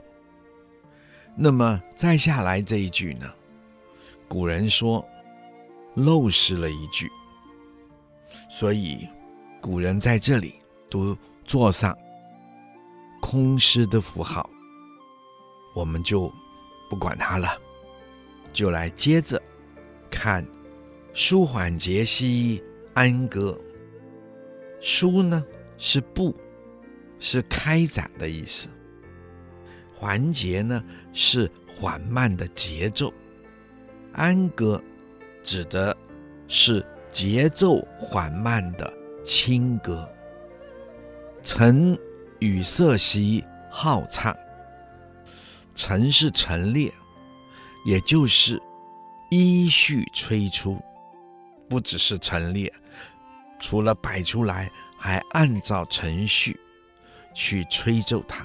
[1.35, 3.29] 那么再下来这一句呢？
[4.29, 5.05] 古人说
[5.95, 7.11] 漏失了一句，
[8.49, 9.05] 所以
[9.59, 10.55] 古人在这里
[10.89, 11.95] 都做上
[13.19, 14.49] 空失的符号。
[15.77, 16.33] 我们就
[16.89, 17.55] 不管它了，
[18.51, 19.39] 就来接着
[20.09, 20.43] 看
[21.13, 22.63] “舒缓节兮
[22.95, 23.55] 安歌”。
[24.81, 25.45] 舒呢
[25.77, 26.35] 是不，
[27.19, 28.67] 是开展的意思；
[29.93, 33.13] 缓节呢是缓慢的节奏；
[34.13, 34.81] 安歌
[35.43, 35.95] 指的
[36.47, 38.91] 是节奏缓慢的
[39.23, 40.09] 轻歌。
[41.43, 41.95] 晨
[42.39, 44.35] 与色兮好唱。
[45.77, 46.91] 陈是陈列，
[47.85, 48.59] 也就是
[49.29, 50.81] 依序吹出，
[51.69, 52.73] 不只是陈列，
[53.59, 56.59] 除了摆出来，还按照程序
[57.35, 58.43] 去吹奏它。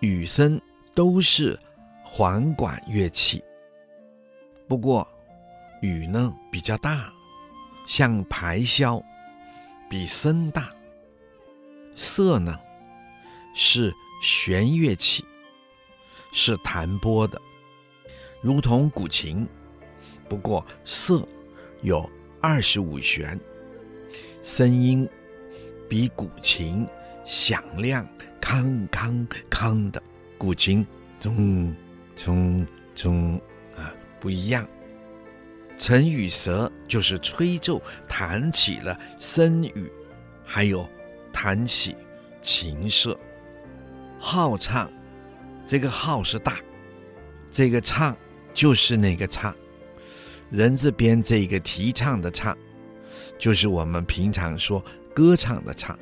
[0.00, 0.60] 羽声
[0.96, 1.56] 都是
[2.02, 3.40] 簧管乐器，
[4.66, 5.06] 不过
[5.80, 7.08] 羽呢比较大，
[7.86, 9.00] 像排箫，
[9.88, 10.68] 比声大。
[11.94, 12.58] 瑟呢
[13.54, 15.24] 是弦乐器。
[16.38, 17.40] 是弹拨的，
[18.42, 19.48] 如同古琴，
[20.28, 21.26] 不过瑟
[21.80, 22.08] 有
[22.42, 23.40] 二十五弦，
[24.42, 25.08] 声音
[25.88, 26.86] 比古琴
[27.24, 28.06] 响亮，
[28.38, 30.02] 康康康的。
[30.36, 30.86] 古琴
[31.18, 31.74] 中
[32.14, 33.40] 中中
[33.74, 34.68] 啊不一样。
[35.78, 39.90] 成与蛇就是吹奏，弹起了声语，
[40.44, 40.86] 还有
[41.32, 41.96] 弹起
[42.42, 43.18] 琴瑟，
[44.18, 44.92] 好唱。
[45.66, 46.60] 这个号是大，
[47.50, 48.16] 这个畅
[48.54, 49.52] 就是那个唱，
[50.48, 52.56] 人字边这个提倡的倡，
[53.36, 55.98] 就是我们平常说歌唱的唱。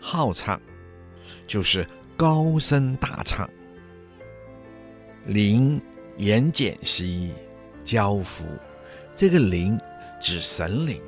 [0.00, 0.60] 号唱
[1.46, 1.86] 就是
[2.16, 3.48] 高声大唱。
[5.26, 5.80] 灵
[6.16, 7.32] 言简兮
[7.84, 8.44] 交付，
[9.14, 9.78] 这个灵
[10.20, 11.00] 指神灵，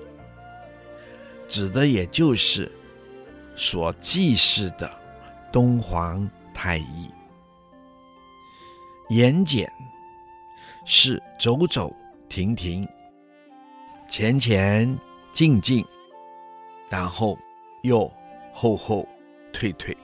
[1.49, 2.71] 指的也就是
[3.57, 4.89] 所祭祀的
[5.51, 7.11] 东皇太一。
[9.11, 9.71] 言简
[10.85, 11.93] 是走走
[12.29, 12.89] 停停，
[14.09, 14.97] 前前
[15.33, 15.85] 进进，
[16.89, 17.37] 然后
[17.83, 18.09] 又
[18.53, 19.05] 后后
[19.53, 19.97] 退退，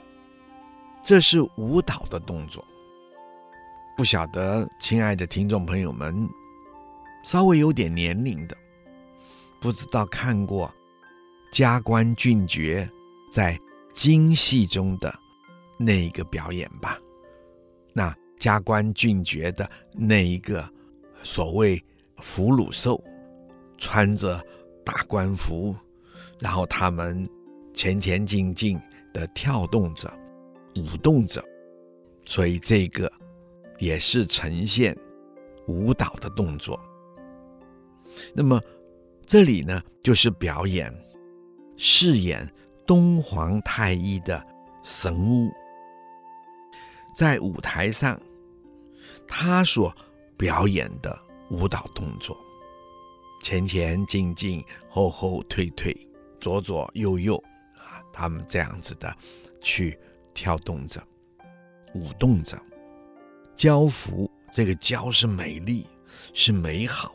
[1.05, 2.65] 这是舞蹈的动作。
[3.97, 6.29] 不晓得，亲爱的听众朋友们，
[7.23, 8.57] 稍微有点年龄的，
[9.61, 10.69] 不知道看过
[11.53, 12.91] 加官俊爵
[13.31, 13.57] 在
[13.95, 15.17] 京戏中的
[15.79, 16.99] 那一个表演吧？
[17.93, 18.13] 那
[18.47, 20.64] 加官俊爵的那一个
[21.24, 21.82] 所谓
[22.18, 23.03] 俘虏兽，
[23.76, 24.40] 穿着
[24.84, 25.74] 大官服，
[26.38, 27.28] 然后他们
[27.74, 28.80] 前前进进
[29.12, 30.09] 的跳动着、
[30.76, 31.44] 舞动着，
[32.24, 33.11] 所以这个。
[33.78, 34.97] 也是呈现
[35.66, 36.80] 舞蹈的动作。
[38.32, 38.59] 那么
[39.26, 40.90] 这里呢，就是表演
[41.76, 42.51] 饰演
[42.86, 44.42] 东皇太一的
[44.82, 45.51] 神巫，
[47.14, 48.18] 在舞台上
[49.27, 49.95] 他所
[50.37, 51.18] 表演的
[51.51, 52.37] 舞蹈动作，
[53.43, 55.97] 前前进进，后后退退，
[56.41, 57.37] 左左右右
[57.77, 59.14] 啊，他们这样子的
[59.61, 59.99] 去
[60.35, 61.03] 跳动着，
[61.95, 62.61] 舞动着。
[63.55, 65.87] 交服，这个交是美丽，
[66.35, 67.14] 是美好，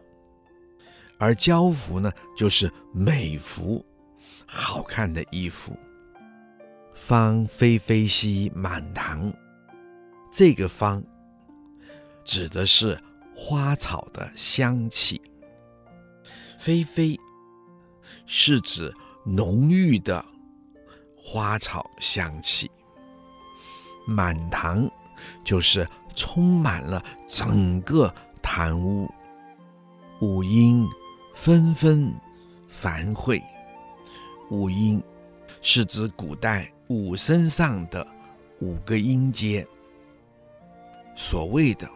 [1.20, 3.86] 而交服呢，就是美服，
[4.48, 5.78] 好看的衣服。
[6.96, 9.32] 芳菲菲兮满堂，
[10.32, 11.04] 这个芳
[12.26, 13.00] 指的是
[13.36, 15.22] 花草的香气，
[16.60, 17.20] 霏霏
[18.26, 18.94] 是指
[19.26, 20.24] 浓郁的
[21.16, 22.70] 花草香气，
[24.06, 24.90] 满堂
[25.44, 25.88] 就是。
[26.14, 29.10] 充满了整个堂屋，
[30.20, 30.86] 五音
[31.34, 32.14] 纷纷
[32.68, 33.42] 繁会。
[34.50, 35.02] 五音
[35.62, 38.06] 是指古代五声上的
[38.60, 39.66] 五个音阶，
[41.16, 41.90] 所谓的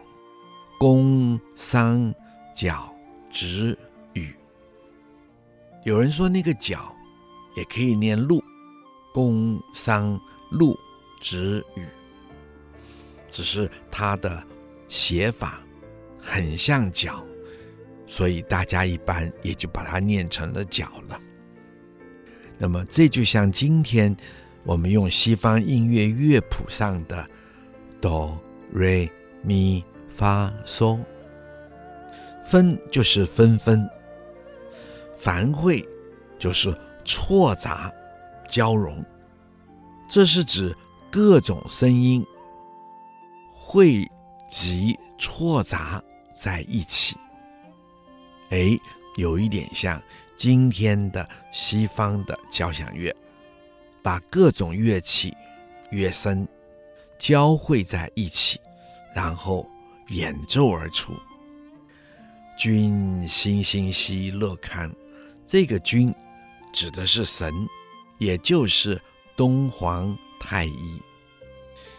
[0.78, 2.14] 宫、商、
[2.54, 2.92] 角、
[3.32, 3.76] 徵、
[4.12, 4.34] 羽。
[5.84, 6.92] 有人说那个角
[7.56, 8.42] 也可以念鹿，
[9.14, 10.20] 宫、商、
[10.50, 10.78] 鹿、
[11.20, 11.86] 征、羽。
[13.30, 14.42] 只是它的
[14.88, 15.60] 写法
[16.18, 17.22] 很像角，
[18.06, 21.18] 所以大家一般也就把它念成了角了。
[22.58, 24.14] 那么这就像今天
[24.64, 27.28] 我们用西方音乐乐谱上的
[28.00, 28.38] 哆、
[28.72, 29.10] 瑞、
[29.42, 29.84] 咪、
[30.16, 30.98] 发、嗦，
[32.44, 33.88] 分就是纷纷，
[35.16, 35.86] 繁会
[36.38, 37.92] 就是错杂
[38.48, 39.04] 交融，
[40.08, 40.74] 这是指
[41.10, 42.24] 各种声音。
[43.68, 44.08] 汇
[44.48, 46.00] 集错杂
[46.32, 47.16] 在一起，
[48.50, 48.78] 哎，
[49.16, 50.00] 有一点像
[50.36, 53.14] 今天的西方的交响乐，
[54.02, 55.36] 把各种乐器、
[55.90, 56.46] 乐声
[57.18, 58.60] 交汇在一起，
[59.12, 59.68] 然后
[60.08, 61.12] 演奏而出。
[62.58, 64.90] 君心心兮乐康，
[65.46, 66.14] 这个君
[66.72, 67.52] 指的是神，
[68.18, 69.00] 也就是
[69.36, 71.00] 东皇太一。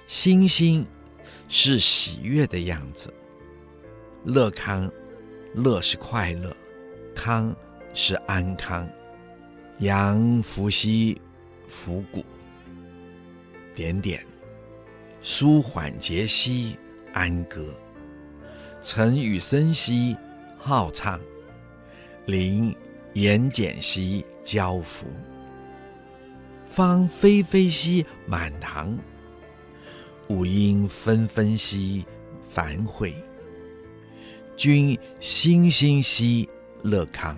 [0.07, 0.85] 心心。
[1.49, 3.13] 是喜悦的样子，
[4.25, 4.91] 乐康，
[5.53, 6.53] 乐是快乐，
[7.15, 7.55] 康
[7.93, 8.87] 是安康，
[9.79, 11.19] 阳伏兮
[11.65, 12.25] 浮鼓，
[13.73, 14.25] 点点，
[15.21, 16.77] 舒缓节兮
[17.13, 17.73] 安歌，
[18.89, 20.15] 晨与深兮
[20.57, 21.19] 好唱，
[22.25, 22.73] 临
[23.15, 25.07] 言简兮交服，
[26.65, 28.97] 芳菲菲兮满堂。
[30.29, 32.05] 五音纷纷兮
[32.49, 33.13] 繁会，
[34.55, 36.47] 君心心兮
[36.81, 37.37] 乐康。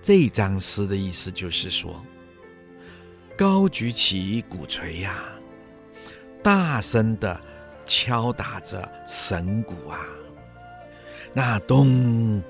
[0.00, 2.02] 这张诗的意思就是说，
[3.36, 5.24] 高举起鼓槌呀、
[6.42, 7.38] 大声地
[7.86, 9.98] 敲打着神鼓啊，
[11.32, 12.42] 那咚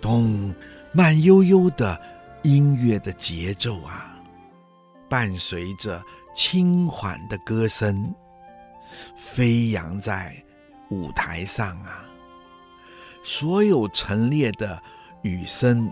[0.00, 0.54] 咚
[0.92, 2.00] 慢悠悠的
[2.42, 4.16] 音乐的节奏啊，
[5.08, 6.02] 伴随着。
[6.38, 8.14] 轻缓的歌声
[9.16, 10.36] 飞扬在
[10.90, 12.04] 舞台上啊，
[13.24, 14.78] 所有陈列的
[15.22, 15.90] 雨声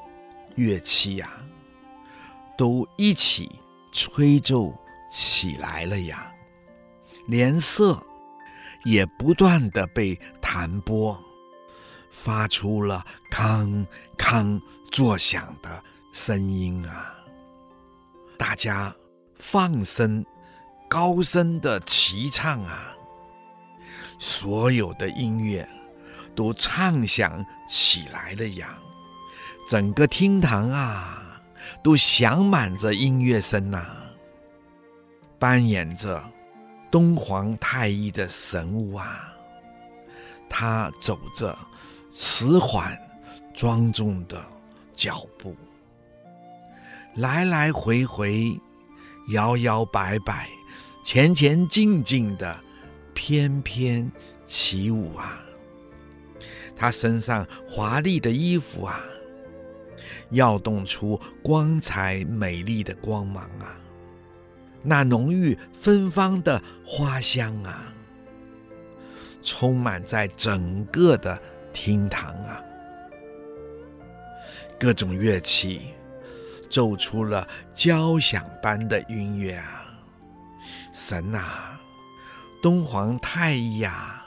[0.55, 1.41] 乐器呀、啊，
[2.59, 3.59] 都一起
[3.91, 4.71] 吹奏
[5.11, 6.31] 起来了呀，
[7.27, 7.99] 连色
[8.85, 11.19] 也不断地被弹拨，
[12.11, 14.61] 发出了康康
[14.93, 15.83] 作响的
[16.13, 17.15] 声音啊，
[18.39, 18.95] 大家
[19.39, 20.25] 放声。
[20.87, 22.95] 高声的齐唱啊，
[24.21, 25.69] 所有的音乐
[26.37, 28.79] 都唱响起来了呀，
[29.69, 31.41] 整个厅堂啊
[31.83, 33.85] 都响满着音乐声呐、
[35.37, 36.23] 扮演着
[36.95, 39.35] 东皇太一的神物啊，
[40.49, 41.59] 他走着
[42.15, 42.97] 迟缓
[43.53, 44.41] 庄重的
[44.95, 45.57] 脚步，
[47.17, 48.57] 来来回回，
[49.31, 50.49] 摇摇摆摆，
[51.05, 52.57] 前前进进的
[53.13, 54.09] 翩翩
[54.47, 55.43] 起舞啊！
[56.77, 59.01] 他身上华丽的衣服啊，
[60.31, 63.81] 耀动出光彩美丽的光芒啊！
[64.85, 67.93] 那浓郁芬芳的花香啊，
[69.43, 71.41] 充满在整个的
[71.73, 72.63] 厅堂啊！
[74.79, 75.95] 各种乐器
[76.69, 79.87] 奏出了交响般的音乐啊！
[80.93, 81.81] 神啊，
[82.63, 84.23] 东皇太一呀！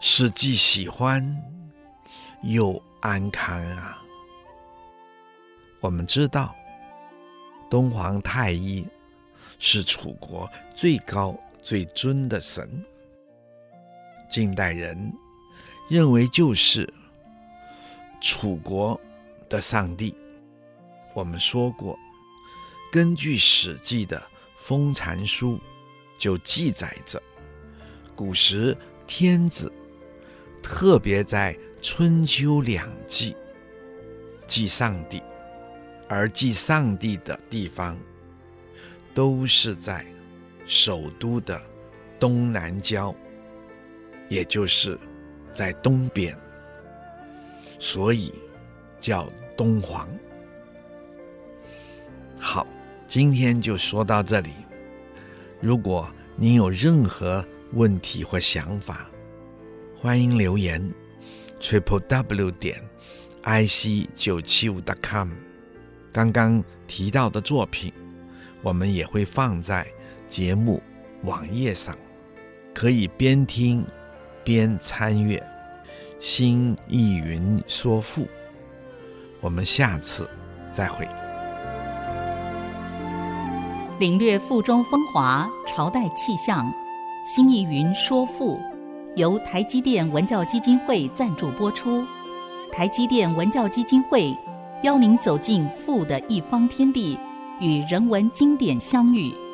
[0.00, 1.42] 是既喜欢
[2.42, 4.02] 又安康啊！
[5.80, 6.54] 我们知道，
[7.70, 8.84] 东皇太一
[9.58, 12.84] 是楚国最高最尊的神，
[14.28, 15.12] 近代人
[15.88, 16.88] 认为就是
[18.20, 19.00] 楚国
[19.48, 20.14] 的上帝。
[21.14, 21.98] 我们说过，
[22.92, 24.18] 根据《史记》的
[24.58, 25.56] 《封禅书》
[26.18, 27.20] 就记载着，
[28.14, 29.72] 古时天子。
[30.60, 33.34] 特别在春秋两季
[34.46, 35.22] 祭上帝，
[36.08, 37.96] 而祭上帝的地方
[39.18, 40.06] 都是在
[40.64, 41.60] 首都的
[42.20, 43.12] 东南郊，
[44.28, 44.96] 也就是
[45.52, 46.38] 在东边，
[47.80, 48.32] 所以
[49.00, 50.08] 叫东皇。
[52.38, 52.64] 好，
[53.08, 54.50] 今天就说到这里。
[55.60, 59.10] 如果您有任何问题或想法，
[60.00, 60.80] 欢迎留言
[61.58, 62.80] ，triple w 点
[63.42, 65.30] i c 九七五 .com。
[66.12, 67.92] 刚刚提到的作品，
[68.62, 69.86] 我们也会放在
[70.28, 70.82] 节目
[71.22, 71.96] 网页上，
[72.74, 73.84] 可以边听
[74.44, 75.42] 边参阅。
[76.20, 78.26] 新意云说赋，
[79.40, 80.28] 我们下次
[80.72, 81.08] 再会。
[84.00, 86.72] 领略赋中风华，朝代气象。
[87.24, 88.60] 新意云说赋。
[89.16, 92.06] 由台积电文教基金会赞助播出。
[92.72, 94.36] 台积电文教基金会
[94.82, 97.18] 邀您走进赋的一方天地，
[97.60, 99.47] 与人文经典相遇。